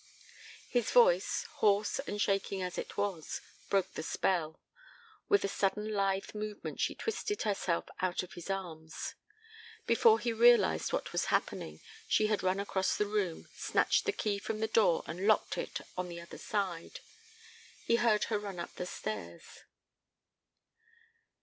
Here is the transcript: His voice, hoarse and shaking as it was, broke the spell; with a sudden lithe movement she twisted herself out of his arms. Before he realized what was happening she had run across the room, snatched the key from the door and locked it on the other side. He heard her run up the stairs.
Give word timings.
His 0.67 0.89
voice, 0.89 1.43
hoarse 1.57 1.99
and 1.99 2.19
shaking 2.19 2.63
as 2.63 2.79
it 2.79 2.97
was, 2.97 3.39
broke 3.69 3.93
the 3.93 4.01
spell; 4.01 4.59
with 5.29 5.43
a 5.43 5.47
sudden 5.47 5.93
lithe 5.93 6.33
movement 6.33 6.79
she 6.79 6.95
twisted 6.95 7.43
herself 7.43 7.85
out 7.99 8.23
of 8.23 8.33
his 8.33 8.49
arms. 8.49 9.13
Before 9.85 10.19
he 10.19 10.33
realized 10.33 10.91
what 10.91 11.11
was 11.11 11.25
happening 11.25 11.81
she 12.07 12.25
had 12.25 12.41
run 12.41 12.59
across 12.59 12.97
the 12.97 13.05
room, 13.05 13.47
snatched 13.55 14.05
the 14.05 14.11
key 14.11 14.39
from 14.39 14.59
the 14.59 14.67
door 14.67 15.03
and 15.05 15.27
locked 15.27 15.55
it 15.55 15.81
on 15.95 16.09
the 16.09 16.19
other 16.19 16.39
side. 16.39 17.01
He 17.85 17.97
heard 17.97 18.23
her 18.23 18.39
run 18.39 18.59
up 18.59 18.73
the 18.73 18.87
stairs. 18.87 19.45